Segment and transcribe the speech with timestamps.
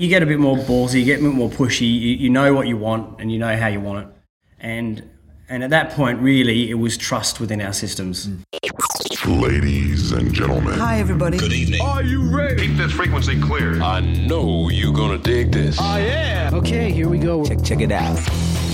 [0.00, 2.54] You get a bit more ballsy, you get a bit more pushy, you, you know
[2.54, 4.14] what you want and you know how you want it.
[4.60, 5.02] And
[5.48, 8.28] and at that point, really, it was trust within our systems.
[9.26, 10.78] Ladies and gentlemen.
[10.78, 11.36] Hi, everybody.
[11.36, 11.80] Good evening.
[11.80, 12.68] Are you ready?
[12.68, 13.82] Keep this frequency clear.
[13.82, 15.80] I know you're gonna dig this.
[15.80, 16.54] I am.
[16.54, 17.44] Okay, here we go.
[17.44, 18.20] Check, check it out.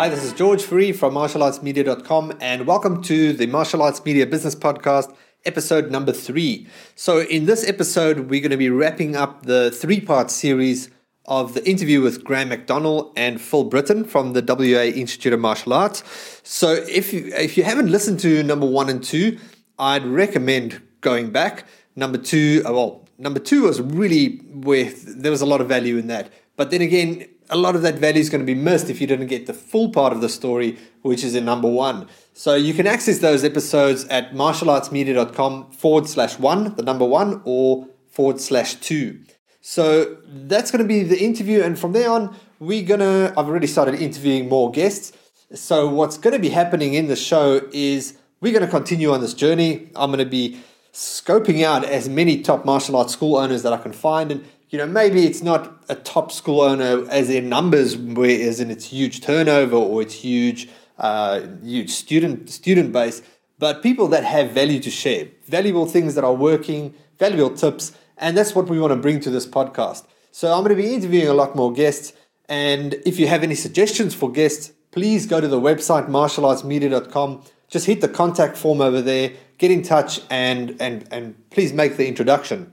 [0.00, 4.54] Hi, this is George Fourie from martialartsmedia.com and welcome to the Martial Arts Media Business
[4.54, 5.14] Podcast,
[5.44, 6.66] episode number three.
[6.94, 10.88] So, in this episode, we're going to be wrapping up the three part series
[11.26, 15.74] of the interview with Graham McDonnell and Phil Britten from the WA Institute of Martial
[15.74, 16.02] Arts.
[16.44, 19.38] So, if you, if you haven't listened to number one and two,
[19.78, 21.66] I'd recommend going back.
[21.94, 25.98] Number two, uh, well, number two was really where there was a lot of value
[25.98, 26.32] in that.
[26.56, 29.06] But then again, a lot of that value is going to be missed if you
[29.06, 32.08] didn't get the full part of the story, which is in number one.
[32.32, 37.88] So you can access those episodes at martialartsmedia.com forward slash one, the number one, or
[38.08, 39.20] forward slash two.
[39.60, 41.62] So that's going to be the interview.
[41.62, 45.12] And from there on, we're going to, I've already started interviewing more guests.
[45.52, 49.20] So what's going to be happening in the show is we're going to continue on
[49.20, 49.90] this journey.
[49.96, 50.60] I'm going to be
[50.92, 54.32] scoping out as many top martial arts school owners that I can find.
[54.32, 58.60] And you know, maybe it's not a top school owner as in numbers, where as
[58.60, 60.68] in its huge turnover or its huge,
[60.98, 63.20] uh, huge student student base,
[63.58, 68.36] but people that have value to share, valuable things that are working, valuable tips, and
[68.36, 70.06] that's what we want to bring to this podcast.
[70.30, 72.12] So I'm going to be interviewing a lot more guests,
[72.48, 77.42] and if you have any suggestions for guests, please go to the website martialartsmedia.com.
[77.68, 81.96] Just hit the contact form over there, get in touch, and and and please make
[81.96, 82.72] the introduction.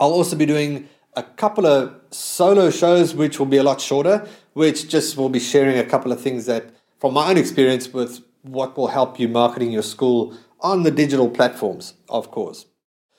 [0.00, 4.26] I'll also be doing a couple of solo shows, which will be a lot shorter,
[4.52, 8.20] which just will be sharing a couple of things that, from my own experience, with
[8.42, 12.66] what will help you marketing your school on the digital platforms, of course.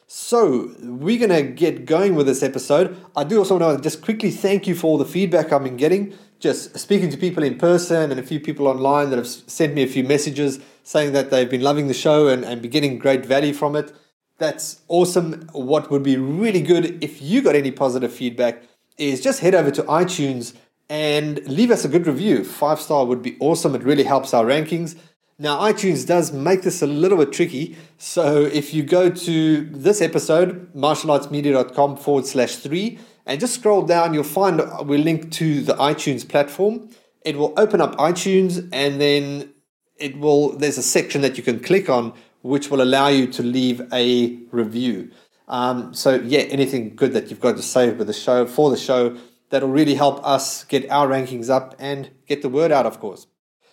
[0.07, 2.97] So, we're going to get going with this episode.
[3.15, 5.77] I do also want to just quickly thank you for all the feedback I've been
[5.77, 6.13] getting.
[6.39, 9.83] Just speaking to people in person and a few people online that have sent me
[9.83, 13.25] a few messages saying that they've been loving the show and, and be getting great
[13.25, 13.93] value from it.
[14.41, 15.47] That's awesome.
[15.51, 18.63] What would be really good if you got any positive feedback
[18.97, 20.55] is just head over to iTunes
[20.89, 22.43] and leave us a good review.
[22.43, 23.75] Five star would be awesome.
[23.75, 24.97] It really helps our rankings.
[25.37, 27.77] Now, iTunes does make this a little bit tricky.
[27.99, 32.97] So if you go to this episode, martialartsmedia.com forward slash three,
[33.27, 36.89] and just scroll down, you'll find we're linked to the iTunes platform.
[37.23, 39.53] It will open up iTunes and then
[39.97, 43.43] it will, there's a section that you can click on which will allow you to
[43.43, 45.11] leave a review.
[45.47, 48.77] Um, so yeah, anything good that you've got to say with the show for the
[48.77, 49.17] show
[49.49, 53.27] that'll really help us get our rankings up and get the word out, of course.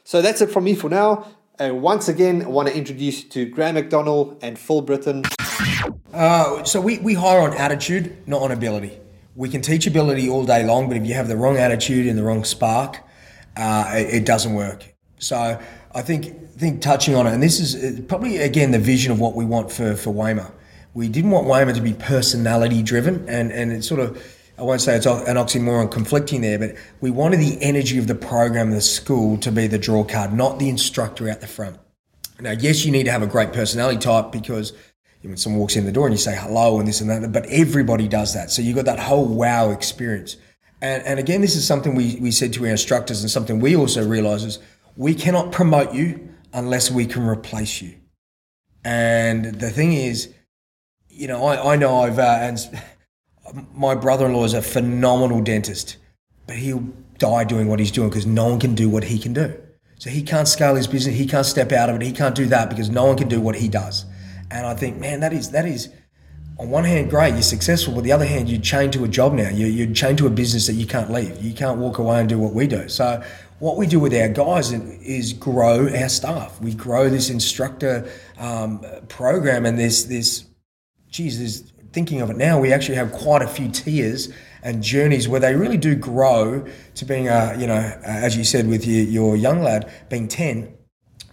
[0.05, 1.29] So that's it from me for now.
[1.59, 5.25] And once again, I want to introduce you to Graham McDonnell and Phil Britten.
[6.13, 8.99] Uh, so we, we hire on attitude, not on ability.
[9.35, 12.19] We can teach ability all day long, but if you have the wrong attitude and
[12.19, 13.05] the wrong spark,
[13.57, 14.95] uh, it, it doesn't work.
[15.19, 15.61] So
[15.95, 19.21] I think think touching on it, and this is uh, probably again the vision of
[19.21, 20.51] what we want for for WAIMA.
[20.95, 24.23] We didn't want WAIMA to be personality driven, and and it's sort of
[24.59, 28.17] I won't say it's an oxymoron conflicting there, but we wanted the energy of the
[28.17, 31.79] program, the school, to be the draw card, not the instructor out the front.
[32.41, 34.73] Now, yes, you need to have a great personality type because
[35.23, 37.47] when someone walks in the door and you say hello and this and that, but
[37.47, 38.51] everybody does that.
[38.51, 40.37] So you've got that whole wow experience.
[40.81, 43.77] And, and again, this is something we, we said to our instructors and something we
[43.77, 44.59] also realize is
[44.97, 47.95] we cannot promote you unless we can replace you.
[48.85, 50.33] And the thing is,
[51.09, 52.59] you know, I, I know I've, uh, and
[53.75, 55.97] my brother in law is a phenomenal dentist,
[56.47, 56.85] but he'll
[57.19, 59.55] die doing what he's doing because no one can do what he can do.
[59.99, 62.47] So he can't scale his business, he can't step out of it, he can't do
[62.47, 64.07] that because no one can do what he does.
[64.51, 65.91] And I think, man, that is, that is,
[66.59, 69.33] on one hand, great, you're successful, but the other hand, you're chained to a job
[69.33, 69.49] now.
[69.49, 71.41] You're, you're chained to a business that you can't leave.
[71.43, 72.89] You can't walk away and do what we do.
[72.89, 73.23] So
[73.59, 76.61] what we do with our guys is grow our staff.
[76.61, 78.09] We grow this instructor
[78.39, 80.47] um, program, and there's this,
[81.17, 82.61] there's thinking of it now.
[82.61, 84.33] We actually have quite a few tiers
[84.63, 88.69] and journeys where they really do grow to being a, you know, as you said
[88.69, 90.75] with your, your young lad being ten.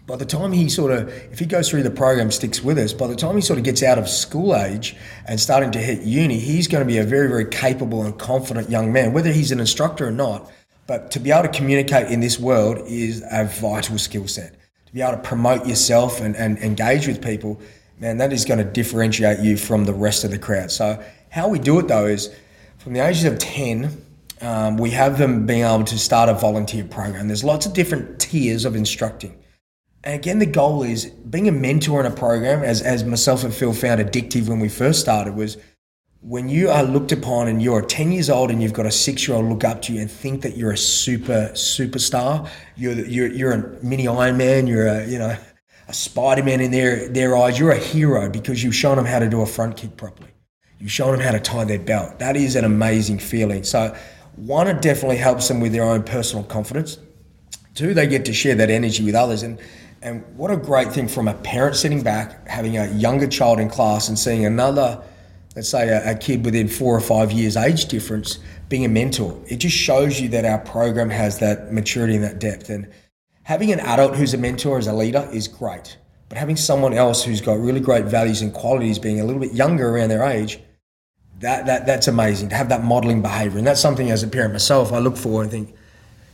[0.08, 2.94] By the time he sort of, if he goes through the program, sticks with us,
[2.94, 4.96] by the time he sort of gets out of school age
[5.28, 8.70] and starting to hit uni, he's going to be a very, very capable and confident
[8.70, 10.52] young man, whether he's an instructor or not
[10.88, 14.56] But to be able to communicate in this world is a vital skill set.
[14.86, 17.60] To be able to promote yourself and, and engage with people,
[18.00, 20.72] man, that is going to differentiate you from the rest of the crowd.
[20.72, 22.34] So, how we do it though is
[22.78, 24.06] from the ages of 10,
[24.42, 27.28] um, we have them being able to start a volunteer program.
[27.28, 29.38] There's lots of different tiers of instructing.
[30.04, 33.54] And again, the goal is being a mentor in a program, as, as myself and
[33.54, 35.58] Phil found addictive when we first started, was
[36.22, 39.28] when you are looked upon and you're 10 years old and you've got a six
[39.28, 43.28] year old look up to you and think that you're a super superstar, you're, you're,
[43.28, 45.38] you're a mini Iron Man, you're a, you know,
[45.88, 49.20] a Spider Man in their, their eyes, you're a hero because you've shown them how
[49.20, 50.32] to do a front kick properly.
[50.80, 52.20] You've shown them how to tie their belt.
[52.20, 53.64] That is an amazing feeling.
[53.64, 53.96] So,
[54.36, 56.98] one, it definitely helps them with their own personal confidence.
[57.74, 59.44] Two, they get to share that energy with others.
[59.44, 59.60] And,
[60.02, 63.70] and what a great thing from a parent sitting back, having a younger child in
[63.70, 65.02] class and seeing another,
[65.56, 69.40] let's say a, a kid within four or five years age difference, being a mentor.
[69.48, 72.70] It just shows you that our program has that maturity and that depth.
[72.70, 72.92] And
[73.44, 75.98] having an adult who's a mentor as a leader is great.
[76.30, 79.54] But having someone else who's got really great values and qualities being a little bit
[79.54, 80.60] younger around their age
[81.40, 83.58] that, that that's amazing to have that modeling behavior.
[83.58, 85.76] And that's something as a parent myself, I look for and think,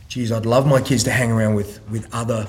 [0.08, 2.46] geez, I'd love my kids to hang around with, with other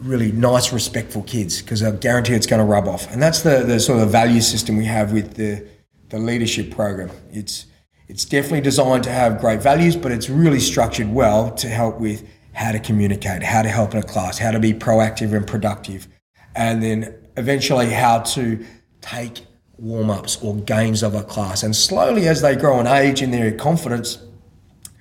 [0.00, 3.12] really nice, respectful kids because I guarantee it's going to rub off.
[3.12, 5.66] And that's the, the sort of value system we have with the,
[6.08, 7.10] the leadership program.
[7.32, 7.66] It's,
[8.08, 12.26] it's definitely designed to have great values, but it's really structured well to help with
[12.52, 16.08] how to communicate, how to help in a class, how to be proactive and productive,
[16.56, 18.64] and then eventually how to
[19.00, 19.46] take
[19.76, 21.62] warm ups or games of a class.
[21.62, 24.18] And slowly, as they grow in age and their confidence,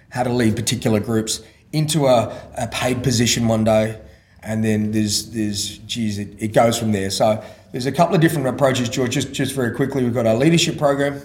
[0.09, 3.99] how to lead particular groups into a, a paid position one day.
[4.43, 7.09] And then there's, there's geez, it, it goes from there.
[7.09, 9.11] So there's a couple of different approaches, George.
[9.11, 11.21] Just, just very quickly, we've got our leadership program,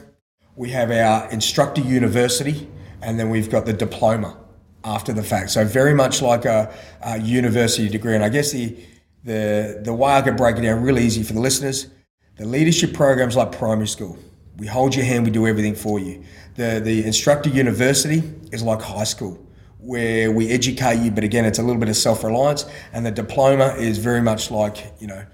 [0.56, 2.69] we have our instructor university,
[3.00, 4.37] and then we've got the diploma
[4.85, 5.50] after the fact.
[5.50, 8.14] So very much like a, a university degree.
[8.14, 8.76] And I guess the,
[9.25, 11.88] the, the way I could break it down really easy for the listeners
[12.37, 14.19] the leadership programs like primary school.
[14.56, 16.25] We hold your hand, we do everything for you.
[16.56, 19.38] The, the instructor university is like high school,
[19.82, 22.64] where we educate you, but again, it's a little bit of self reliance.
[22.93, 25.25] And the diploma is very much like, you know,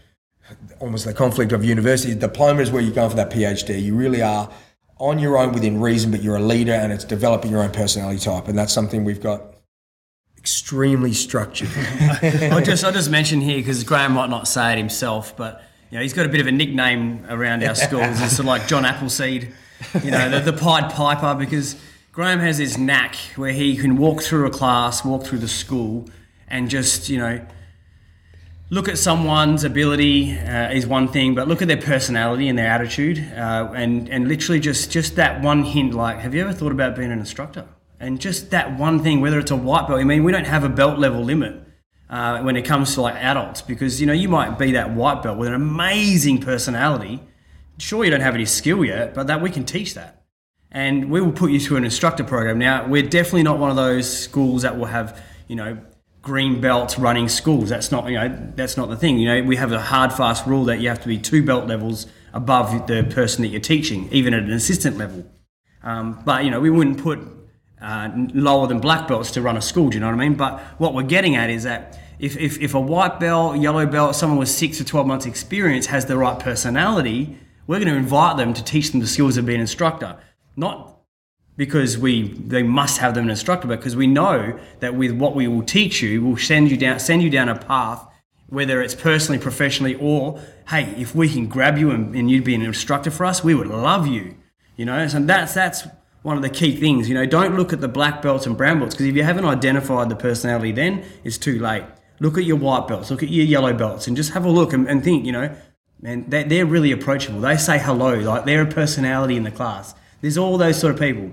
[0.81, 2.15] almost the conflict of university.
[2.15, 3.83] The diploma is where you're going for that PhD.
[3.83, 4.51] You really are
[4.99, 8.19] on your own within reason, but you're a leader and it's developing your own personality
[8.19, 8.49] type.
[8.49, 9.55] And that's something we've got
[10.39, 11.69] extremely structured.
[12.51, 15.99] I'll just I'll just mention here because Graham might not say it himself, but you
[15.99, 18.21] know, he's got a bit of a nickname around our schools.
[18.21, 19.53] It's sort of like John Appleseed,
[20.03, 21.77] you know, the, the Pied Piper, because
[22.19, 26.05] Graham has this knack where he can walk through a class, walk through the school,
[26.49, 27.47] and just, you know,
[28.71, 32.67] look at someone's ability uh, is one thing, but look at their personality and their
[32.67, 35.95] attitude, uh, and and literally just just that one hint.
[35.95, 37.69] Like, have you ever thought about being an instructor?
[38.01, 40.01] And just that one thing, whether it's a white belt.
[40.01, 41.55] I mean, we don't have a belt level limit
[42.11, 45.23] uh, when it comes to like adults because you know you might be that white
[45.23, 47.23] belt with an amazing personality.
[47.79, 50.18] Sure, you don't have any skill yet, but that we can teach that,
[50.71, 52.59] and we will put you through an instructor program.
[52.59, 55.79] Now, we're definitely not one of those schools that will have you know
[56.23, 57.69] green belts running schools.
[57.69, 59.19] That's not you know that's not the thing.
[59.19, 61.67] You know we have a hard fast rule that you have to be two belt
[61.67, 65.25] levels above the person that you're teaching, even at an assistant level.
[65.83, 67.21] Um, but you know we wouldn't put
[67.81, 69.89] uh, lower than black belts to run a school.
[69.89, 70.35] Do you know what I mean?
[70.35, 74.17] But what we're getting at is that if, if, if a white belt, yellow belt,
[74.17, 78.37] someone with six to 12 months experience has the right personality, we're going to invite
[78.37, 80.17] them to teach them the skills of being an instructor.
[80.59, 80.99] Not
[81.57, 85.37] because we they must have them an instructor, but because we know that with what
[85.37, 88.05] we will teach you, we'll send you down send you down a path,
[88.49, 92.57] whether it's personally, professionally, or hey, if we can grab you and, and you'd be
[92.57, 94.35] an instructor for us, we would love you.
[94.77, 95.87] You know, so that's that's
[96.23, 97.09] one of the key things.
[97.09, 99.45] You know, don't look at the black belts and brown belts because if you haven't
[99.45, 101.85] identified the personality, then it's too late.
[102.19, 104.73] Look at your white belts, look at your yellow belts, and just have a look
[104.73, 105.25] and, and think.
[105.25, 105.57] You know,
[106.01, 107.41] man, they're, they're really approachable.
[107.41, 109.95] They say hello, like they're a personality in the class.
[110.21, 111.31] There's all those sort of people.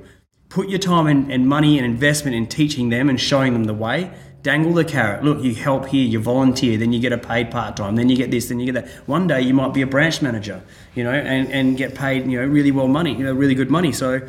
[0.49, 3.73] Put your time and, and money and investment in teaching them and showing them the
[3.73, 4.11] way.
[4.43, 5.23] Dangle the carrot.
[5.23, 8.15] Look, you help here, you volunteer, then you get a paid part time, then you
[8.15, 8.91] get this, then you get that.
[9.07, 10.61] One day you might be a branch manager,
[10.93, 13.71] you know, and, and get paid, you know, really well money, you know, really good
[13.71, 13.91] money.
[13.91, 14.21] So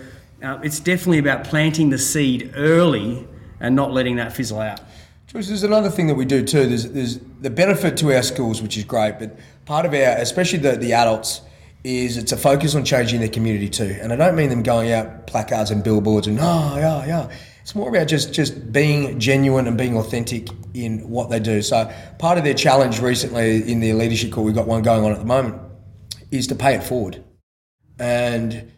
[0.43, 3.29] uh, it's definitely about planting the seed early
[3.61, 4.81] and not letting that fizzle out.
[5.33, 6.67] There's another thing that we do too.
[6.67, 10.61] There's, there's the benefit to our schools, which is great, but part of our, especially
[10.61, 11.43] the, the adults,
[11.85, 13.97] is it's a focus on changing their community too.
[14.01, 17.31] And I don't mean them going out placards and billboards and oh yeah yeah.
[17.63, 21.63] It's more about just just being genuine and being authentic in what they do.
[21.63, 25.13] So part of their challenge recently in their leadership call, we've got one going on
[25.13, 25.61] at the moment,
[26.31, 27.25] is to pay it forward.
[27.99, 28.71] And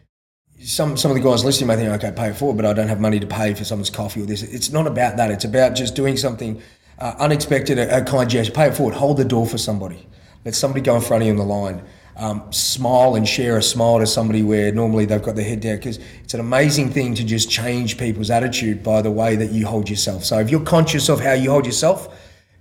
[0.63, 2.87] some some of the guys listening may think, okay, pay it forward, but I don't
[2.87, 4.41] have money to pay for someone's coffee or this.
[4.41, 5.31] It's not about that.
[5.31, 6.61] It's about just doing something
[6.97, 8.51] uh, unexpected, a, a kind gesture.
[8.51, 8.95] Pay it forward.
[8.95, 10.07] Hold the door for somebody.
[10.45, 11.83] Let somebody go in front of you on the line.
[12.21, 15.77] Um, smile and share a smile to somebody where normally they've got their head down
[15.77, 19.65] because it's an amazing thing to just change people's attitude by the way that you
[19.65, 20.25] hold yourself.
[20.25, 22.13] So if you're conscious of how you hold yourself,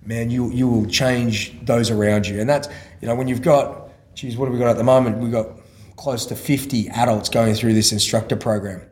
[0.05, 2.41] man, you you will change those around you.
[2.41, 2.69] And that's
[3.01, 5.19] you know when you've got, geez, what have we got at the moment?
[5.19, 5.49] We've got
[5.97, 8.83] close to 50 adults going through this instructor program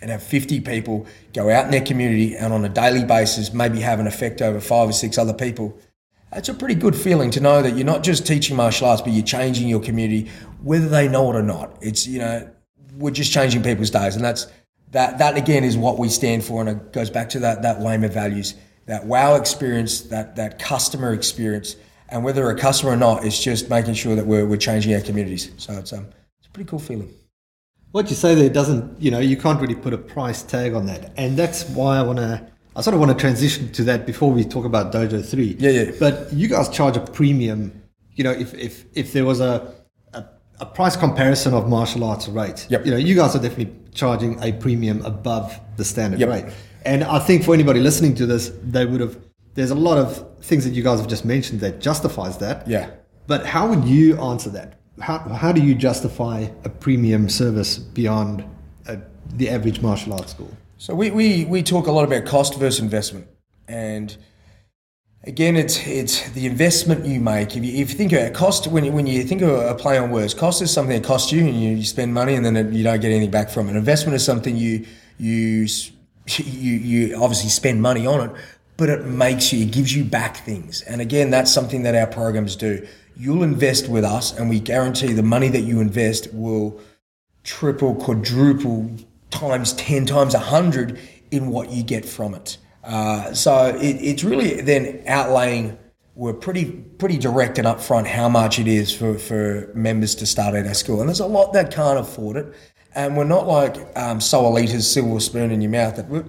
[0.00, 3.80] and have 50 people go out in their community and on a daily basis maybe
[3.80, 5.78] have an effect over five or six other people.
[6.32, 9.12] That's a pretty good feeling to know that you're not just teaching martial arts, but
[9.12, 10.30] you're changing your community,
[10.62, 11.78] whether they know it or not.
[11.80, 12.50] It's, you know,
[12.96, 14.14] we're just changing people's days.
[14.14, 14.46] And that's,
[14.90, 16.60] that, that again is what we stand for.
[16.60, 18.54] And it goes back to that, that WAIMA values,
[18.86, 21.76] that wow experience, that, that customer experience.
[22.10, 25.00] And whether a customer or not, it's just making sure that we're, we're changing our
[25.00, 25.50] communities.
[25.56, 26.06] So it's, um,
[26.38, 27.12] it's a pretty cool feeling.
[27.92, 30.86] What you say there doesn't, you know, you can't really put a price tag on
[30.86, 31.12] that.
[31.16, 32.46] And that's why I want to,
[32.78, 35.56] I sort of want to transition to that before we talk about Dojo 3.
[35.58, 35.90] Yeah, yeah.
[35.98, 37.82] But you guys charge a premium,
[38.14, 39.74] you know, if, if, if there was a,
[40.14, 40.24] a,
[40.60, 42.84] a price comparison of martial arts rates, Yep.
[42.86, 46.28] you know, you guys are definitely charging a premium above the standard Yep.
[46.28, 46.44] rate.
[46.84, 49.18] And I think for anybody listening to this, they would have,
[49.54, 52.68] there's a lot of things that you guys have just mentioned that justifies that.
[52.68, 52.90] Yeah.
[53.26, 54.78] But how would you answer that?
[55.00, 58.44] How, how do you justify a premium service beyond
[58.86, 58.98] a,
[59.34, 60.56] the average martial arts school?
[60.80, 63.26] So we, we, we talk a lot about cost versus investment.
[63.66, 64.16] And
[65.24, 67.56] again, it's it's the investment you make.
[67.56, 69.98] If you, if you think about cost, when you, when you think of a play
[69.98, 72.56] on words, cost is something that costs you and you, you spend money and then
[72.56, 73.74] it, you don't get anything back from it.
[73.74, 74.86] Investment is something you,
[75.18, 75.66] you,
[76.28, 78.36] you, you obviously spend money on it,
[78.76, 80.82] but it makes you, it gives you back things.
[80.82, 82.86] And again, that's something that our programs do.
[83.16, 86.80] You'll invest with us and we guarantee the money that you invest will
[87.42, 88.92] triple, quadruple,
[89.30, 90.98] times 10, times 100
[91.30, 92.58] in what you get from it.
[92.84, 95.76] Uh, so it, it's really then outlaying,
[96.14, 96.64] we're pretty
[96.98, 100.74] pretty direct and upfront how much it is for, for members to start at our
[100.74, 101.00] school.
[101.00, 102.54] And there's a lot that can't afford it.
[102.94, 106.24] And we're not like um, so elite as silver spoon in your mouth that we're,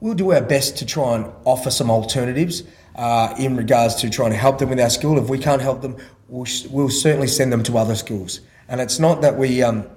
[0.00, 2.64] we'll do our best to try and offer some alternatives
[2.96, 5.18] uh, in regards to trying to help them with our school.
[5.18, 5.96] If we can't help them,
[6.28, 8.40] we'll, we'll certainly send them to other schools.
[8.68, 9.88] And it's not that we um,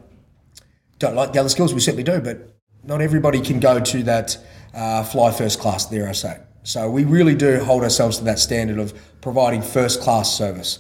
[1.02, 4.38] don't like the other skills, we certainly do, but not everybody can go to that
[4.74, 6.40] uh, fly first class, there I say.
[6.64, 10.80] So we really do hold ourselves to that standard of providing first class service.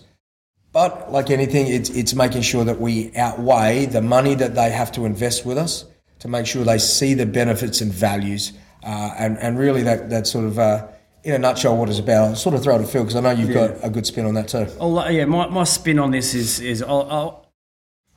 [0.71, 4.91] But like anything, it's, it's making sure that we outweigh the money that they have
[4.93, 5.85] to invest with us
[6.19, 8.53] to make sure they see the benefits and values.
[8.83, 10.87] Uh, and, and really, that, that sort of, uh,
[11.23, 12.29] in a nutshell, what it's about.
[12.29, 14.25] I'll sort of throw it to Phil because I know you've got a good spin
[14.25, 14.67] on that too.
[14.79, 17.50] Oh, yeah, my, my spin on this is is I'll, I'll,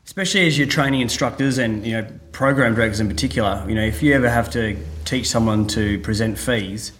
[0.06, 3.64] especially as you're training instructors and you know program directors in particular.
[3.68, 6.92] You know, if you ever have to teach someone to present fees,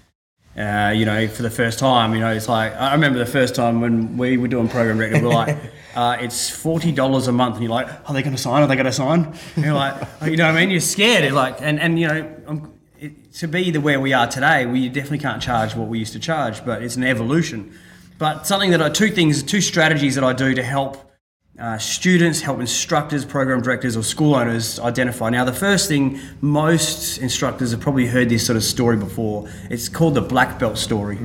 [0.57, 3.55] uh, you know, for the first time, you know, it's like I remember the first
[3.55, 5.59] time when we were doing program director, we we're like.
[5.95, 8.65] Uh, it's forty dollars a month, and you're like, "Are they going to sign?
[8.65, 10.71] Are they going to sign?" And you're like, oh, you know what I mean?
[10.71, 12.69] You're scared, It's like, and and you know,
[12.99, 16.13] it, to be the where we are today, we definitely can't charge what we used
[16.15, 17.79] to charge, but it's an evolution.
[18.19, 21.14] But something that I two things, two strategies that I do to help
[21.59, 25.31] uh, students, help instructors, program directors, or school owners identify.
[25.31, 29.49] Now, the first thing, most instructors have probably heard this sort of story before.
[29.71, 31.19] It's called the black belt story,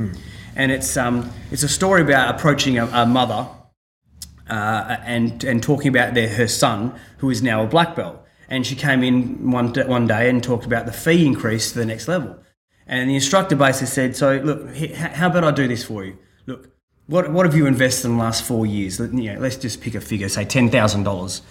[0.56, 3.50] and it's um, it's a story about approaching a, a mother
[4.50, 8.24] uh, and and talking about their her son who is now a black belt.
[8.52, 11.86] And she came in one one day and talked about the fee increase to the
[11.86, 12.38] next level.
[12.86, 16.18] And the instructor basically said, "So look, how about I do this for you?
[17.10, 19.00] What what have you invested in the last four years?
[19.00, 21.42] Let- You know, let's just pick a figure, say ten thousand dollars.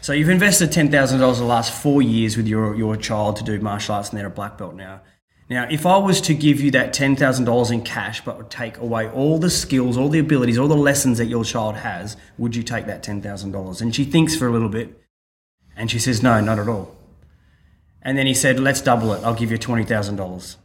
[0.00, 3.44] So you've invested ten thousand dollars the last four years with your your child to
[3.44, 5.02] do martial arts, and they're a black belt now.
[5.50, 8.48] Now, if I was to give you that ten thousand dollars in cash, but would
[8.50, 12.16] take away all the skills, all the abilities, all the lessons that your child has,
[12.38, 13.82] would you take that ten thousand dollars?
[13.82, 14.98] And she thinks for a little bit,
[15.76, 16.96] and she says, "No, not at all."
[18.00, 19.22] And then he said, "Let's double it.
[19.24, 20.56] I'll give you twenty thousand dollars."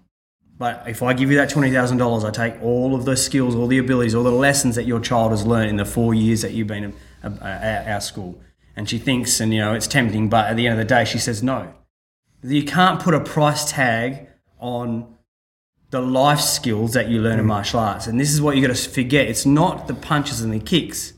[0.58, 3.56] But if I give you that twenty thousand dollars, I take all of the skills,
[3.56, 6.42] all the abilities, all the lessons that your child has learned in the four years
[6.42, 8.42] that you've been at at our school.
[8.76, 11.04] And she thinks, and you know, it's tempting, but at the end of the day,
[11.06, 11.74] she says no.
[12.44, 14.28] You can't put a price tag
[14.60, 15.16] on
[15.90, 17.50] the life skills that you learn in mm.
[17.50, 18.08] martial arts.
[18.08, 19.28] And this is what you've got to forget.
[19.28, 21.14] It's not the punches and the kicks.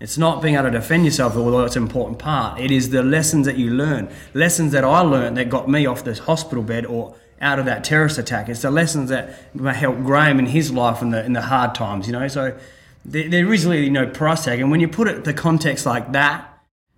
[0.00, 2.60] It's not being able to defend yourself, although it's an important part.
[2.60, 4.10] It is the lessons that you learn.
[4.34, 7.84] Lessons that I learned that got me off this hospital bed or out of that
[7.84, 8.48] terrorist attack.
[8.48, 9.34] It's the lessons that
[9.74, 12.28] helped Graham in his life in the in the hard times, you know.
[12.28, 12.56] So
[13.04, 14.60] there, there is really no price tag.
[14.60, 16.50] And when you put it the context like that,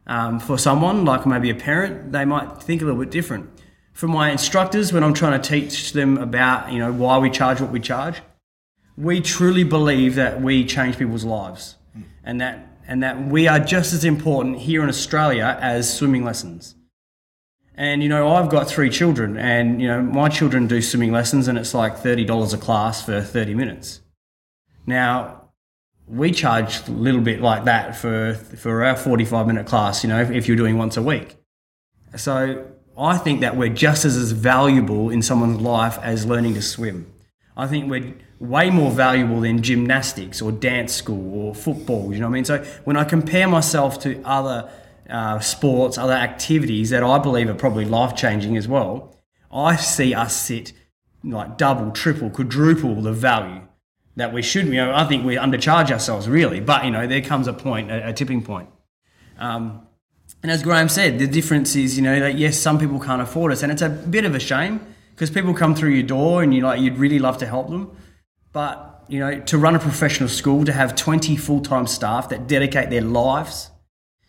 [0.09, 3.51] Um, for someone like maybe a parent, they might think a little bit different.
[3.93, 7.61] For my instructors, when I'm trying to teach them about you know why we charge
[7.61, 8.23] what we charge,
[8.97, 11.77] we truly believe that we change people's lives,
[12.23, 16.76] and that and that we are just as important here in Australia as swimming lessons.
[17.77, 21.47] And you know, I've got three children, and you know, my children do swimming lessons,
[21.47, 24.01] and it's like thirty dollars a class for thirty minutes.
[24.87, 25.51] Now,
[26.07, 30.03] we charge a little bit like that for for our forty-five minute class.
[30.03, 31.37] You know, if, you're doing once a week.
[32.17, 32.67] So
[32.97, 37.13] I think that we're just as, as valuable in someone's life as learning to swim.
[37.59, 42.13] I think we're way more valuable than gymnastics or dance school or football.
[42.13, 42.45] You know what I mean?
[42.45, 44.71] So when I compare myself to other
[45.09, 49.17] uh, sports, other activities that I believe are probably life changing as well,
[49.51, 50.73] I see us sit
[51.23, 53.63] like double, triple, quadruple the value
[54.17, 54.67] that we should.
[54.67, 57.91] You know, I think we undercharge ourselves really, but you know, there comes a point,
[57.91, 58.69] a, a tipping point.
[59.39, 59.87] Um,
[60.43, 63.53] and as Graham said, the difference is, you know, that yes, some people can't afford
[63.53, 64.81] us, and it's a bit of a shame
[65.15, 67.97] because people come through your door and you like you'd really love to help them,
[68.53, 72.91] but you know, to run a professional school, to have 20 full-time staff that dedicate
[72.91, 73.71] their lives,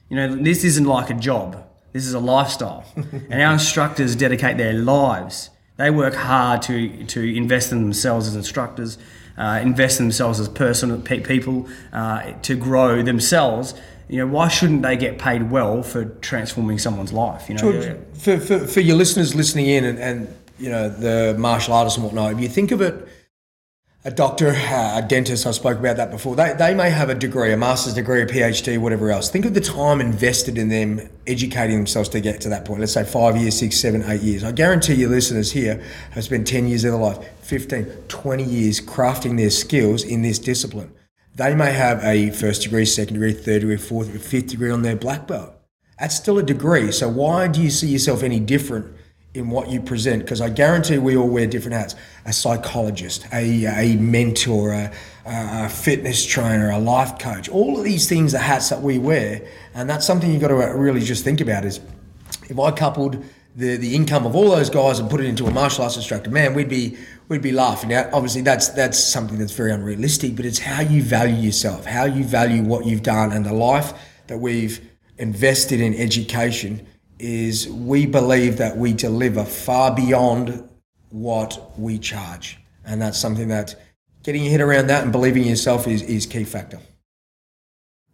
[0.09, 1.63] you know, this isn't like a job.
[1.93, 5.49] This is a lifestyle, and our instructors dedicate their lives.
[5.77, 8.97] They work hard to to invest in themselves as instructors,
[9.37, 13.73] uh, invest in themselves as personal pe- people, uh, to grow themselves
[14.09, 17.49] you know, why shouldn't they get paid well for transforming someone's life?
[17.49, 21.35] You know, George, for, for, for your listeners listening in and, and, you know, the
[21.37, 23.07] martial artists and whatnot, if you think of it,
[24.07, 27.51] a doctor, a dentist, I spoke about that before, they, they may have a degree,
[27.51, 29.29] a master's degree, a PhD, whatever else.
[29.29, 32.79] Think of the time invested in them educating themselves to get to that point.
[32.79, 34.45] Let's say five years, six, seven, eight years.
[34.45, 38.79] I guarantee your listeners here have spent 10 years of their life, 15, 20 years
[38.79, 40.93] crafting their skills in this discipline
[41.37, 44.95] they may have a first degree, second degree, third degree, fourth fifth degree on their
[44.95, 45.53] black belt.
[45.99, 46.91] That's still a degree.
[46.91, 48.87] So why do you see yourself any different
[49.37, 50.23] in what you present?
[50.23, 51.95] Because I guarantee we all wear different hats.
[52.25, 54.91] A psychologist, a, a mentor, a,
[55.25, 57.47] a fitness trainer, a life coach.
[57.49, 59.47] All of these things are hats that we wear.
[59.73, 61.79] And that's something you've got to really just think about is
[62.49, 63.23] if I coupled
[63.55, 66.29] the, the income of all those guys and put it into a martial arts instructor,
[66.29, 66.97] man, we'd be
[67.29, 67.89] we'd be laughing.
[67.89, 72.05] Now, obviously, that's that's something that's very unrealistic, but it's how you value yourself, how
[72.05, 73.93] you value what you've done, and the life
[74.27, 74.81] that we've
[75.17, 76.85] invested in education
[77.19, 80.67] is we believe that we deliver far beyond
[81.09, 83.75] what we charge, and that's something that
[84.23, 86.79] getting your head around that and believing in yourself is is key factor.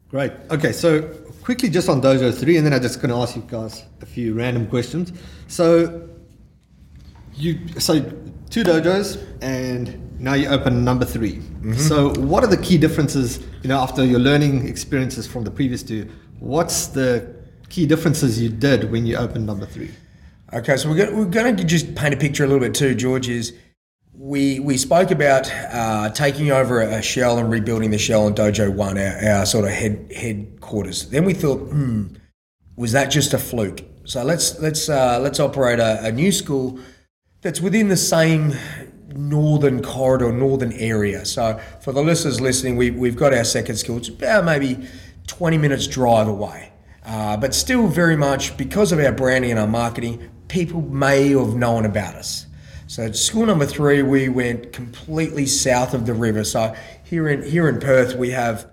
[0.09, 0.31] Great.
[0.51, 1.01] Okay, so
[1.41, 4.05] quickly just on Dojo 3, and then I'm just going to ask you guys a
[4.05, 5.11] few random questions.
[5.47, 6.07] So,
[7.33, 7.99] you so
[8.51, 11.73] two dojos, and now you open number 3 Mm-hmm.
[11.75, 13.39] So, what are the key differences?
[13.61, 17.33] You know, after your learning experiences from the previous two, what's the
[17.73, 19.91] key differences you did when you opened number three?
[20.53, 23.27] Okay, so we're going, we're to just paint a picture a little bit too, George.
[23.27, 23.53] Is
[24.13, 28.71] we we spoke about uh, taking over a shell and rebuilding the shell in Dojo
[28.71, 31.09] One, our, our sort of head headquarters.
[31.09, 32.09] Then we thought, hmm,
[32.75, 33.81] was that just a fluke?
[34.05, 36.79] So let's let's uh, let's operate a, a new school
[37.41, 38.53] that's within the same
[39.15, 41.25] northern corridor, northern area.
[41.25, 43.97] So for the listeners listening, we, we've got our second school.
[43.97, 44.87] It's about maybe
[45.27, 46.72] 20 minutes drive away.
[47.05, 51.55] Uh, but still very much because of our branding and our marketing, people may have
[51.55, 52.47] known about us.
[52.87, 56.43] So school number three, we went completely south of the river.
[56.43, 58.69] So here in here in Perth, we have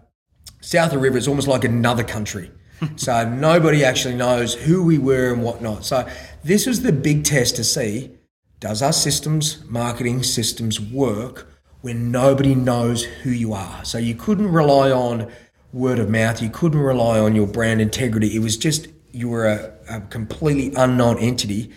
[0.61, 1.17] south of the river.
[1.17, 2.51] It's almost like another country.
[2.97, 5.85] so nobody actually knows who we were and whatnot.
[5.85, 6.09] So
[6.45, 8.17] this was the big test to see
[8.61, 11.49] does our systems, marketing systems work
[11.81, 13.83] when nobody knows who you are?
[13.87, 15.33] So you couldn't rely on
[15.73, 18.35] word of mouth, you couldn't rely on your brand integrity.
[18.35, 21.73] It was just you were a, a completely unknown entity.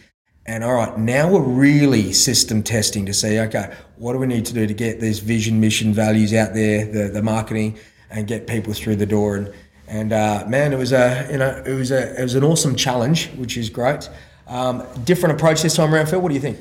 [0.45, 4.45] And all right, now we're really system testing to see, okay, what do we need
[4.45, 7.77] to do to get these vision, mission, values out there, the, the marketing,
[8.11, 9.37] and get people through the door.
[9.37, 9.53] And
[9.87, 12.75] and uh, man, it was a you know it was a it was an awesome
[12.75, 14.09] challenge, which is great.
[14.47, 16.19] Um, different approach this time around, Phil.
[16.19, 16.59] What do you think?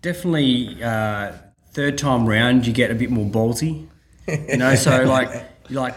[0.00, 1.32] Definitely, uh,
[1.72, 3.86] third time round, you get a bit more ballsy.
[4.26, 5.94] You know, so like, like,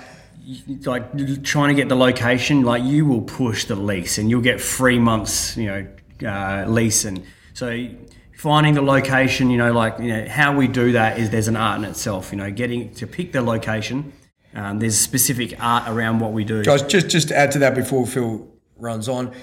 [0.86, 4.60] like trying to get the location, like you will push the lease, and you'll get
[4.62, 5.88] three months, you know,
[6.29, 7.88] uh, lease, and so
[8.36, 11.56] finding the location, you know, like you know how we do that is there's an
[11.56, 12.32] art in itself.
[12.32, 14.13] You know, getting to pick the location.
[14.56, 16.63] Um, there's specific art around what we do.
[16.63, 19.34] Guys, just just to add to that before Phil runs on,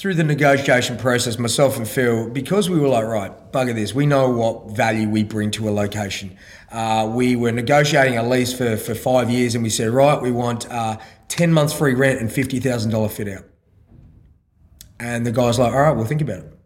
[0.00, 4.06] through the negotiation process, myself and Phil, because we were like, right, bugger this, we
[4.06, 6.34] know what value we bring to a location.
[6.72, 10.32] Uh, we were negotiating a lease for, for five years and we said, right, we
[10.32, 10.96] want uh,
[11.28, 13.44] 10 months free rent and $50,000 fit out.
[14.98, 16.56] And the guy's like, all right, we'll think about it.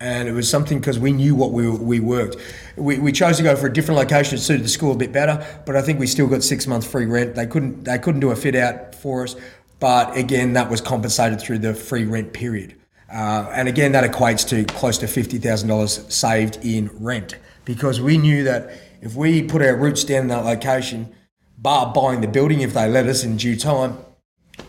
[0.00, 2.38] And it was something because we knew what we, we worked.
[2.76, 4.34] We, we chose to go for a different location.
[4.34, 6.88] that suited the school a bit better, but I think we still got six months
[6.88, 7.36] free rent.
[7.36, 9.36] They couldn't they couldn't do a fit out for us,
[9.84, 12.74] but again, that was compensated through the free rent period.
[13.12, 18.00] Uh, and again, that equates to close to fifty thousand dollars saved in rent because
[18.00, 18.70] we knew that
[19.02, 21.14] if we put our roots down in that location,
[21.58, 23.98] bar buying the building if they let us in due time,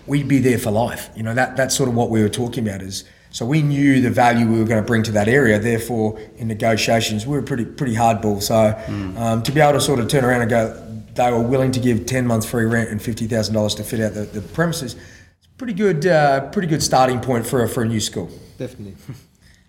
[0.05, 1.09] we'd be there for life.
[1.15, 4.01] You know, that that's sort of what we were talking about is so we knew
[4.01, 5.59] the value we were going to bring to that area.
[5.59, 8.41] Therefore, in negotiations, we were pretty pretty hardball.
[8.41, 8.77] So
[9.17, 10.84] um, to be able to sort of turn around and go,
[11.15, 13.99] they were willing to give ten months free rent and fifty thousand dollars to fit
[13.99, 14.95] out the, the premises.
[14.95, 18.29] It's pretty good, uh, pretty good starting point for a, for a new school.
[18.57, 18.95] Definitely.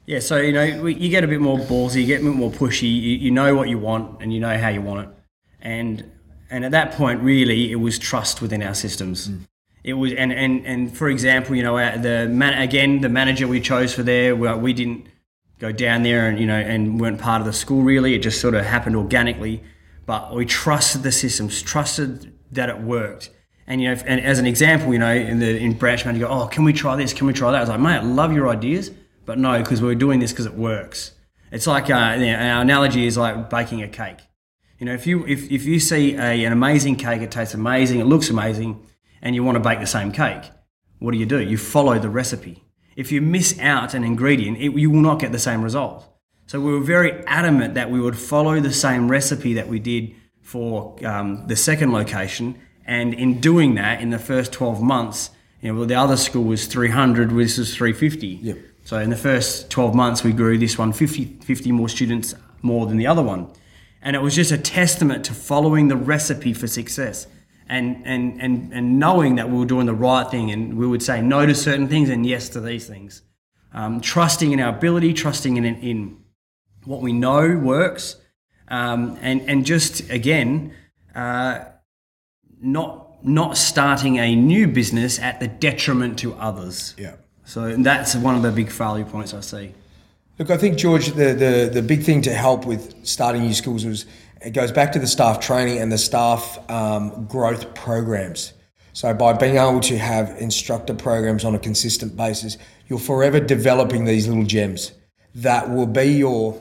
[0.06, 2.52] Yeah, so you know you get a bit more ballsy, you get a bit more
[2.52, 2.82] pushy.
[2.82, 5.14] You, you know what you want, and you know how you want it,
[5.60, 6.08] and
[6.48, 9.28] and at that point, really, it was trust within our systems.
[9.82, 13.60] It was, and and and for example, you know, the man again, the manager we
[13.60, 15.08] chose for there, well, we didn't
[15.58, 18.14] go down there and you know and weren't part of the school really.
[18.14, 19.60] It just sort of happened organically,
[20.06, 23.30] but we trusted the systems, trusted that it worked.
[23.66, 26.32] And you know, and as an example, you know, in the in branch manager, go,
[26.32, 27.12] oh, can we try this?
[27.12, 27.58] Can we try that?
[27.58, 28.92] I was like, mate, I love your ideas,
[29.24, 31.12] but no, because we're doing this because it works.
[31.50, 34.20] It's like uh, you know, our analogy is like baking a cake.
[34.78, 37.98] You know, if you if, if you see a, an amazing cake, it tastes amazing,
[37.98, 38.86] it looks amazing,
[39.20, 40.44] and you want to bake the same cake,
[41.00, 41.40] what do you do?
[41.40, 42.62] You follow the recipe.
[42.94, 46.06] If you miss out an ingredient, it, you will not get the same result.
[46.46, 50.14] So we were very adamant that we would follow the same recipe that we did
[50.42, 55.30] for um, the second location, and in doing that, in the first 12 months,
[55.60, 58.26] you know, well, the other school was 300, this was 350.
[58.26, 58.58] Yep.
[58.84, 62.86] So in the first 12 months, we grew this one 50, 50 more students more
[62.86, 63.50] than the other one.
[64.00, 67.26] And it was just a testament to following the recipe for success
[67.68, 71.02] and, and, and, and knowing that we were doing the right thing and we would
[71.02, 73.22] say no to certain things and yes to these things.
[73.72, 76.22] Um, trusting in our ability, trusting in, in
[76.86, 78.16] what we know works,
[78.68, 80.72] um, and, and just again,
[81.14, 81.64] uh,
[82.60, 86.94] not, not starting a new business at the detriment to others.
[86.96, 87.16] Yeah.
[87.44, 89.74] So that's one of the big failure points I see.
[90.38, 93.86] Look, I think George, the, the the big thing to help with starting new schools
[93.86, 94.04] was
[94.42, 98.52] it goes back to the staff training and the staff um, growth programs.
[98.92, 104.04] So by being able to have instructor programs on a consistent basis, you're forever developing
[104.04, 104.92] these little gems
[105.34, 106.60] that will be your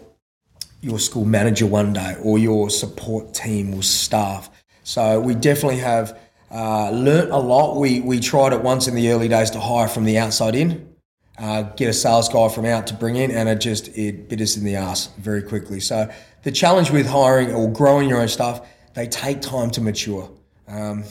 [0.86, 4.50] your school manager one day or your support team or staff.
[4.84, 6.18] So we definitely have
[6.52, 7.78] uh, learnt a lot.
[7.78, 10.96] We we tried it once in the early days to hire from the outside in
[11.38, 14.42] uh, get a sales guy from out to bring in, and it just it bit
[14.42, 15.80] us in the ass very quickly.
[15.80, 16.10] So
[16.44, 20.30] the challenge with hiring or growing your own staff, they take time to mature.
[20.68, 21.04] Um,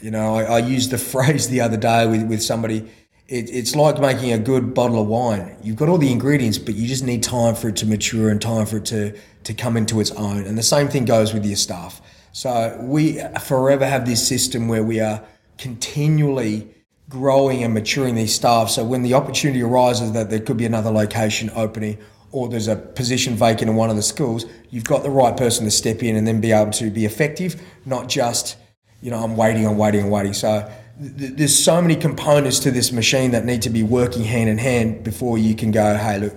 [0.00, 2.90] you know, I, I used the phrase the other day with with somebody.
[3.30, 5.56] It, it's like making a good bottle of wine.
[5.62, 8.42] You've got all the ingredients, but you just need time for it to mature and
[8.42, 10.44] time for it to to come into its own.
[10.46, 12.02] And the same thing goes with your staff.
[12.32, 15.22] So we forever have this system where we are
[15.58, 16.68] continually
[17.08, 18.68] growing and maturing these staff.
[18.68, 21.98] So when the opportunity arises that there could be another location opening
[22.32, 25.64] or there's a position vacant in one of the schools, you've got the right person
[25.64, 28.56] to step in and then be able to be effective, not just,
[29.00, 30.34] you know, I'm waiting, I'm waiting, I'm waiting.
[30.34, 34.48] So th- there's so many components to this machine that need to be working hand
[34.48, 36.34] in hand before you can go, hey, look,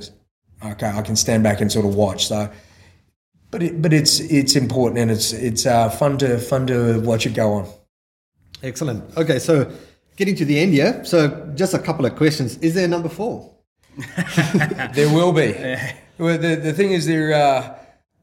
[0.66, 2.28] okay, I can stand back and sort of watch.
[2.28, 2.50] So,
[3.52, 7.26] but it, but it's it's important and it's it's uh, fun to fun to watch
[7.26, 7.68] it go on.
[8.63, 9.18] Excellent.
[9.18, 9.72] Okay, so
[10.16, 11.04] getting to the end here.
[11.06, 12.58] So just a couple of questions.
[12.60, 13.54] Is there a number four?
[14.94, 15.54] There will be.
[16.18, 17.76] Well, the, the thing is, there uh,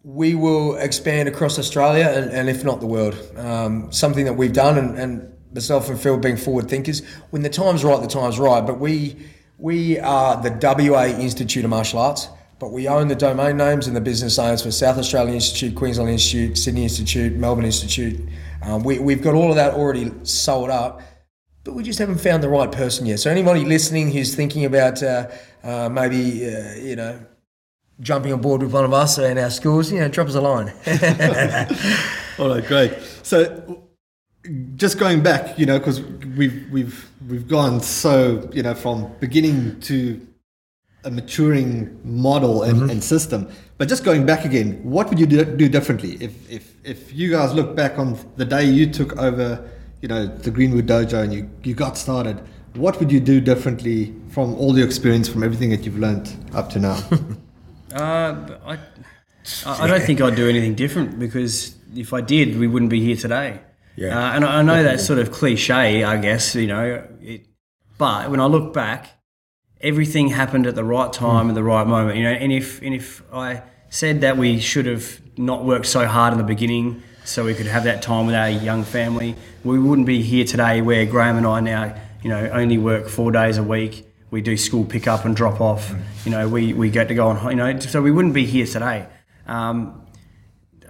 [0.03, 3.17] we will expand across Australia and, and if not the world.
[3.37, 7.05] Um, something that we've done, and, and myself and Phil being forward thinkers.
[7.31, 8.61] When the time's right, the time's right.
[8.61, 9.17] But we
[9.59, 10.51] we are the
[10.91, 14.63] WA Institute of Martial Arts, but we own the domain names and the business owners
[14.63, 18.21] for South Australian Institute, Queensland Institute, Sydney Institute, Melbourne Institute.
[18.63, 21.03] Um, we, we've got all of that already sold up
[21.65, 23.21] but we just haven't found the right person yet.
[23.21, 25.29] So anybody listening who's thinking about uh,
[25.63, 27.21] uh, maybe uh, you know
[28.01, 30.41] jumping on board with one of us and our schools, you know, drop us a
[30.41, 30.73] line.
[32.39, 32.99] All right, great.
[33.23, 33.85] So
[34.77, 39.81] just going back, you know, because we've we've we've gone so you know from beginning
[39.81, 40.27] to
[41.05, 43.49] a maturing model and, and system.
[43.79, 47.31] But just going back again, what would you do, do differently if, if if you
[47.31, 49.69] guys look back on the day you took over,
[50.03, 52.43] you know, the Greenwood Dojo and you you got started?
[52.75, 56.71] What would you do differently from all your experience, from everything that you've learned up
[56.71, 56.99] to now?
[57.93, 58.79] Uh, I
[59.67, 63.17] I don't think I'd do anything different because if I did, we wouldn't be here
[63.17, 63.63] today.
[63.97, 64.19] Yeah.
[64.19, 67.07] Uh, and I I know that's sort of cliche, I guess, you know.
[67.21, 67.47] It,
[67.99, 69.11] but when I look back,
[69.81, 72.17] everything happened at the right time at the right moment.
[72.19, 76.07] You know, and if and if I said that we should have not worked so
[76.07, 79.79] hard in the beginning so we could have that time with our young family, we
[79.79, 83.59] wouldn't be here today where Graham and I now, you know, only work four days
[83.59, 84.07] a week.
[84.31, 85.93] We do school pick up and drop off.
[86.25, 88.67] You know, we, we get to go on, you know, so we wouldn't be here
[88.67, 89.07] today.
[89.47, 90.00] Um,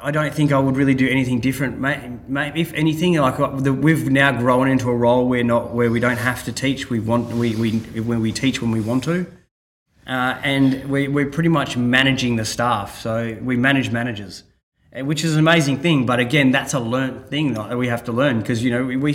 [0.02, 1.78] I don't think I would really do anything different.
[1.78, 6.00] Maybe if anything, like uh, we've now grown into a role where not where we
[6.00, 6.88] don't have to teach.
[6.88, 9.26] We want we, we when we teach when we want to,
[10.06, 13.00] uh, and we, we're pretty much managing the staff.
[13.00, 14.44] So we manage managers,
[14.96, 16.06] uh, which is an amazing thing.
[16.06, 18.96] But again, that's a learnt thing that we have to learn because you know we
[18.96, 19.14] we,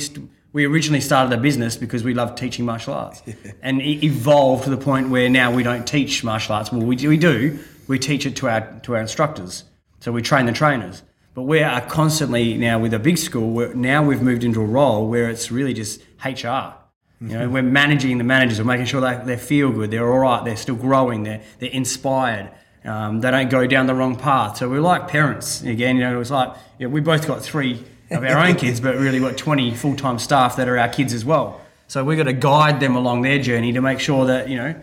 [0.53, 3.23] we originally started a business because we love teaching martial arts,
[3.61, 6.71] and it evolved to the point where now we don't teach martial arts.
[6.71, 7.59] Well, we we do.
[7.87, 9.63] We teach it to our to our instructors
[10.05, 11.01] so we train the trainers.
[11.33, 13.75] But we are constantly now with a big school.
[13.75, 16.29] now we've moved into a role where it's really just HR.
[16.29, 16.75] You know,
[17.21, 17.51] mm-hmm.
[17.51, 18.59] we're managing the managers.
[18.59, 19.89] We're making sure they, they feel good.
[19.89, 20.45] They're all right.
[20.45, 21.23] They're still growing.
[21.23, 22.51] They're they're inspired.
[22.83, 24.57] Um, they don't go down the wrong path.
[24.57, 25.95] So we're like parents again.
[25.95, 28.79] You know, it was like you know, we both got three of our own kids,
[28.79, 31.59] but really got 20 full time staff that are our kids as well.
[31.87, 34.75] So we've got to guide them along their journey to make sure that you know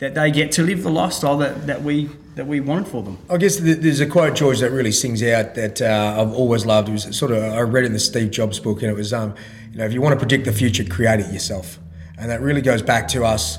[0.00, 3.18] that they get to live the lifestyle that, that we that we wanted for them.
[3.28, 6.88] I guess there's a quote, George, that really sings out that uh, I've always loved.
[6.88, 9.34] It was sort of I read in the Steve Jobs book, and it was, um,
[9.72, 11.78] you know, if you want to predict the future, create it yourself,
[12.18, 13.58] and that really goes back to us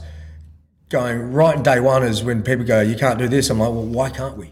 [0.89, 3.49] going right in day one is when people go, you can't do this.
[3.49, 4.51] I'm like, well, why can't we?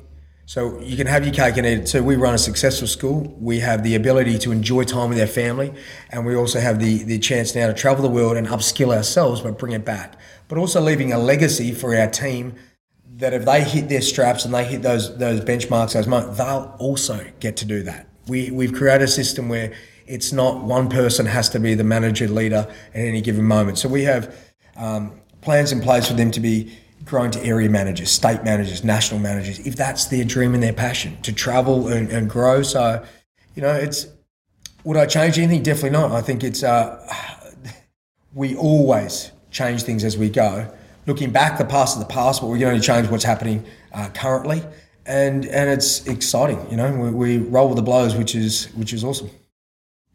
[0.50, 2.04] So you can have your cake and eat it too.
[2.04, 3.32] We run a successful school.
[3.40, 5.72] We have the ability to enjoy time with our family,
[6.10, 9.42] and we also have the the chance now to travel the world and upskill ourselves,
[9.42, 10.16] but bring it back.
[10.48, 12.56] But also leaving a legacy for our team
[13.18, 16.76] that if they hit their straps and they hit those those benchmarks, those marks, they'll
[16.80, 18.10] also get to do that.
[18.28, 19.72] We we've created a system where
[20.08, 23.78] it's not one person has to be the manager leader at any given moment.
[23.78, 24.36] So we have
[24.76, 26.76] um, plans in place for them to be
[27.10, 31.22] growing to area managers, state managers, national managers, if that's their dream and their passion
[31.24, 32.62] to travel and, and grow.
[32.62, 33.04] So,
[33.56, 34.08] you know, it's
[34.84, 35.64] would I change anything?
[35.64, 36.12] Definitely not.
[36.12, 37.06] I think it's uh,
[38.34, 40.72] we always change things as we go
[41.10, 44.10] looking back, the past is the past, but we can only change what's happening uh,
[44.14, 44.64] currently,
[45.06, 46.66] and and it's exciting.
[46.70, 49.30] You know, we, we roll with the blows, which is which is awesome.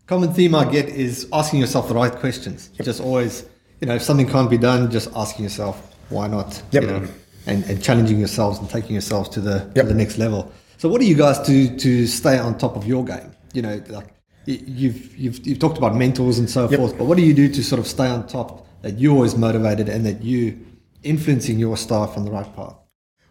[0.06, 2.70] Common theme I get is asking yourself the right questions.
[2.74, 2.84] Yep.
[2.84, 3.46] Just always,
[3.80, 6.62] you know, if something can't be done, just asking yourself why not.
[6.72, 6.82] Yep.
[6.82, 7.08] You know,
[7.46, 9.84] and, and challenging yourselves and taking yourselves to the yep.
[9.86, 10.52] to the next level.
[10.78, 13.32] So, what do you guys do to stay on top of your game?
[13.52, 14.14] You know, like
[14.46, 16.78] you've you've you've talked about mentors and so yep.
[16.78, 19.36] forth, but what do you do to sort of stay on top that you're always
[19.36, 20.58] motivated and that you
[21.02, 22.76] influencing your staff on the right path?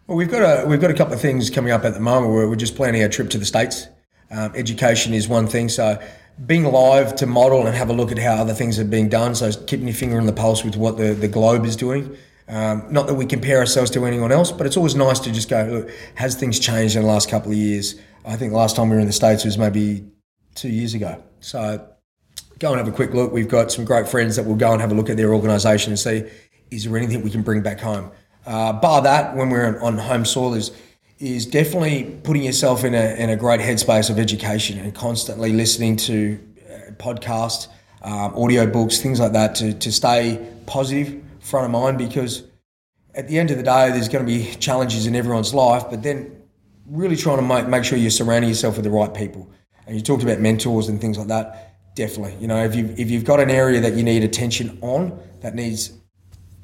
[0.06, 2.32] Well, we've got a we've got a couple of things coming up at the moment
[2.32, 3.88] where we're just planning a trip to the states.
[4.30, 6.02] Um, education is one thing, so
[6.46, 9.34] being live to model and have a look at how other things are being done.
[9.34, 12.16] So keeping your finger on the pulse with what the, the globe is doing.
[12.46, 15.48] Um, not that we compare ourselves to anyone else, but it's always nice to just
[15.48, 17.94] go, look, has things changed in the last couple of years?
[18.24, 20.04] I think last time we were in the States was maybe
[20.54, 21.22] two years ago.
[21.40, 21.86] So
[22.58, 23.32] go and have a quick look.
[23.32, 25.92] We've got some great friends that will go and have a look at their organisation
[25.92, 26.24] and see
[26.70, 28.10] is there anything we can bring back home?
[28.46, 30.72] Uh, bar that, when we're on home soil, is
[31.18, 35.96] is definitely putting yourself in a in a great headspace of education and constantly listening
[35.96, 37.68] to uh, podcasts,
[38.02, 41.98] um, audio books, things like that to to stay positive, front of mind.
[41.98, 42.42] Because
[43.14, 46.02] at the end of the day, there's going to be challenges in everyone's life, but
[46.02, 46.42] then
[46.86, 49.50] really trying to make make sure you're surrounding yourself with the right people.
[49.86, 51.70] And you talked about mentors and things like that.
[51.94, 55.18] Definitely, you know, if you if you've got an area that you need attention on
[55.40, 55.92] that needs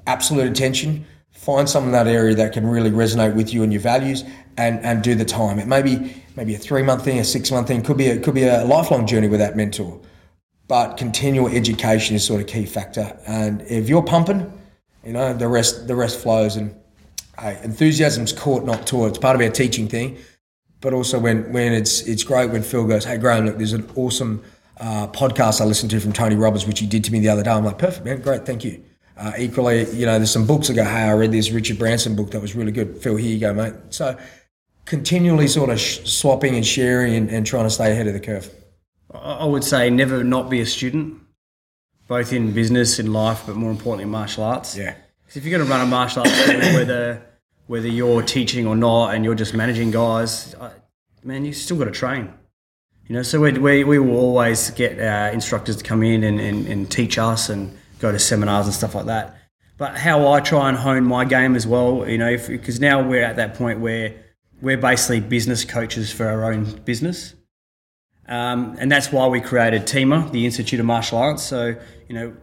[0.06, 1.06] absolute attention.
[1.30, 4.24] Find someone in that area that can really resonate with you and your values,
[4.56, 5.58] and and do the time.
[5.58, 7.82] It may be maybe a three month thing, a six month thing.
[7.82, 10.00] Could be a, could be a lifelong journey with that mentor.
[10.66, 13.18] But continual education is sort of key factor.
[13.26, 14.52] And if you're pumping,
[15.04, 16.56] you know the rest the rest flows.
[16.56, 16.74] And
[17.38, 19.08] hey, enthusiasm's caught, not taught.
[19.08, 20.18] It's part of our teaching thing.
[20.80, 23.88] But also when when it's it's great when Phil goes, hey Graham, look, there's an
[23.96, 24.42] awesome
[24.78, 27.42] uh, podcast I listened to from Tony Robbins, which he did to me the other
[27.42, 27.50] day.
[27.50, 28.82] I'm like, perfect, man, great, thank you.
[29.16, 32.16] Uh, equally, you know, there's some books that go, hey, I read this Richard Branson
[32.16, 32.96] book that was really good.
[32.96, 33.74] Phil, here you go, mate.
[33.90, 34.16] So
[34.86, 38.20] continually sort of sh- swapping and sharing and, and trying to stay ahead of the
[38.20, 38.50] curve.
[39.12, 41.19] I would say never not be a student,
[42.10, 44.76] both in business, in life, but more importantly, in martial arts.
[44.76, 44.96] Yeah.
[45.22, 47.22] Because if you're going to run a martial arts school, whether
[47.68, 50.56] whether you're teaching or not, and you're just managing guys,
[51.22, 52.32] man, you still got to train.
[53.06, 56.40] You know, so we, we, we will always get our instructors to come in and,
[56.40, 59.36] and, and teach us and go to seminars and stuff like that.
[59.78, 63.22] But how I try and hone my game as well, you know, because now we're
[63.22, 64.16] at that point where
[64.60, 67.34] we're basically business coaches for our own business.
[68.28, 71.42] Um, and that's why we created TEMA, the Institute of Martial Arts.
[71.42, 71.74] So,
[72.08, 72.36] you know,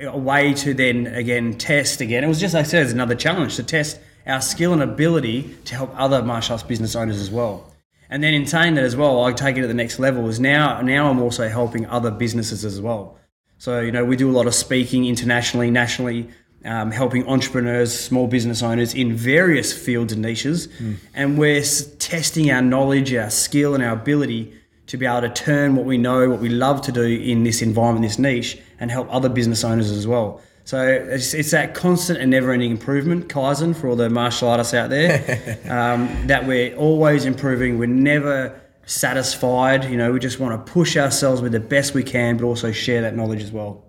[0.00, 2.24] a way to then again test again.
[2.24, 5.56] It was just like I said, it's another challenge to test our skill and ability
[5.64, 7.72] to help other martial arts business owners as well.
[8.10, 10.38] And then in saying that as well, I take it to the next level is
[10.40, 13.18] now now I'm also helping other businesses as well.
[13.58, 16.28] So you know we do a lot of speaking internationally, nationally,
[16.64, 20.96] um, helping entrepreneurs, small business owners in various fields and niches, mm.
[21.14, 21.62] and we're
[21.98, 24.52] testing our knowledge, our skill, and our ability
[24.88, 27.62] to be able to turn what we know, what we love to do in this
[27.62, 30.40] environment, this niche, and help other business owners as well.
[30.64, 34.90] So it's, it's that constant and never-ending improvement, Kaizen, for all the martial artists out
[34.90, 37.78] there, um, that we're always improving.
[37.78, 39.84] We're never satisfied.
[39.84, 42.72] You know, we just want to push ourselves with the best we can, but also
[42.72, 43.87] share that knowledge as well.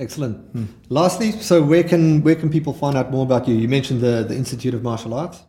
[0.00, 0.38] Excellent.
[0.52, 0.64] Hmm.
[0.88, 3.54] Lastly, so where can where can people find out more about you?
[3.54, 5.42] You mentioned the the Institute of Martial Arts.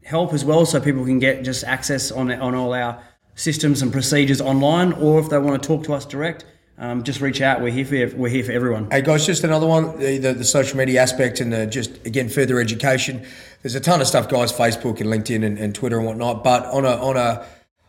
[0.05, 3.03] help as well, so people can get just access on, on all our
[3.35, 6.45] systems and procedures online, or if they want to talk to us direct,
[6.79, 7.61] um, just reach out.
[7.61, 8.89] We're here for we're here for everyone.
[8.93, 9.99] Hey guys, just another one.
[9.99, 13.27] The, the, the social media aspect and the, just again further education.
[13.63, 14.53] There's a ton of stuff, guys.
[14.53, 16.45] Facebook and LinkedIn and, and Twitter and whatnot.
[16.45, 17.45] But on a on a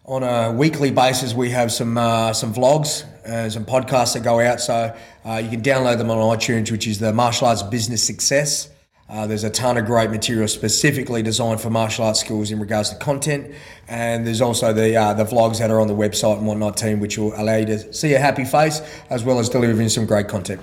[0.06, 4.40] on a weekly basis, we have some uh, some vlogs, uh, some podcasts that go
[4.40, 4.60] out.
[4.60, 8.70] So uh, you can download them on iTunes, which is the Martial Arts Business Success.
[9.12, 12.92] Uh, there's a ton of great material specifically designed for martial arts schools in regards
[12.92, 13.54] to content,
[13.90, 17.02] and there's also the uh, the vlogs that are on the website and whatnot team,
[17.02, 20.30] which will allow you to see a happy face as well as delivering some great
[20.30, 20.62] content.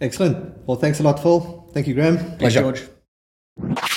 [0.00, 0.66] Excellent.
[0.66, 1.70] Well, thanks a lot, Phil.
[1.72, 2.36] Thank you, Graham.
[2.38, 3.90] Pleasure, George.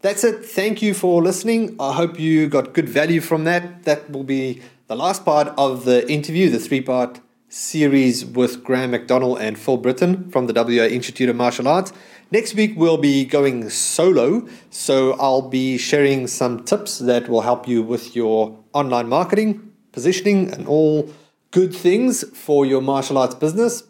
[0.00, 0.44] That's it.
[0.44, 1.74] Thank you for listening.
[1.80, 3.82] I hope you got good value from that.
[3.82, 8.92] That will be the last part of the interview, the three part series with Graham
[8.92, 11.92] McDonnell and Phil Britten from the WA Institute of Martial Arts.
[12.30, 17.66] Next week, we'll be going solo, so I'll be sharing some tips that will help
[17.66, 21.12] you with your online marketing, positioning, and all
[21.50, 23.82] good things for your martial arts business.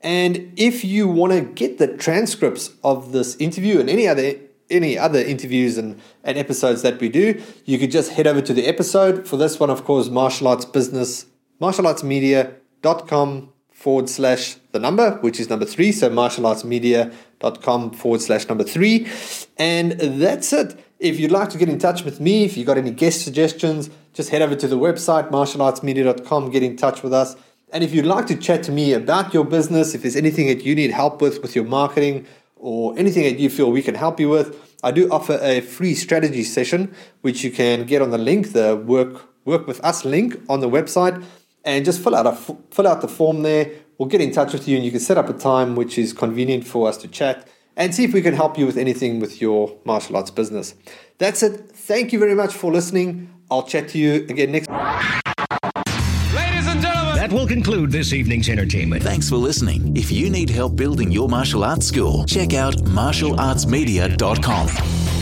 [0.00, 4.36] And if you want to get the transcripts of this interview and any other
[4.70, 8.52] any other interviews and, and episodes that we do, you could just head over to
[8.52, 9.26] the episode.
[9.26, 11.26] For this one, of course, martial arts business,
[11.60, 15.90] martialartsmedia.com forward slash the number, which is number three.
[15.90, 19.06] So martialartsmedia.com forward slash number three.
[19.56, 20.78] And that's it.
[20.98, 23.88] If you'd like to get in touch with me, if you've got any guest suggestions,
[24.12, 27.36] just head over to the website, martialartsmedia.com, get in touch with us.
[27.72, 30.64] And if you'd like to chat to me about your business, if there's anything that
[30.64, 32.26] you need help with, with your marketing,
[32.60, 35.94] or anything that you feel we can help you with, I do offer a free
[35.94, 40.40] strategy session, which you can get on the link, the work work with us link
[40.48, 41.24] on the website
[41.64, 42.32] and just fill out a
[42.70, 43.70] fill out the form there.
[43.98, 46.12] We'll get in touch with you, and you can set up a time which is
[46.12, 47.46] convenient for us to chat
[47.76, 50.74] and see if we can help you with anything with your martial arts business.
[51.18, 51.72] That's it.
[51.72, 53.30] Thank you very much for listening.
[53.50, 54.70] I'll chat to you again next.
[57.30, 59.04] That will conclude this evening's entertainment.
[59.04, 59.96] Thanks for listening.
[59.96, 65.19] If you need help building your martial arts school, check out martialartsmedia.com.